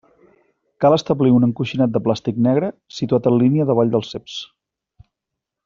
Cal 0.85 0.95
establir 0.95 1.33
un 1.39 1.45
encoixinat 1.47 1.93
de 1.97 2.01
plàstic 2.07 2.39
negre 2.47 2.71
situat 3.01 3.29
en 3.33 3.39
línia 3.45 3.69
davall 3.73 3.93
dels 3.97 4.11
ceps. 4.17 4.39